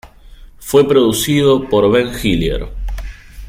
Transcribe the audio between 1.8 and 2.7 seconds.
Ben Hillier.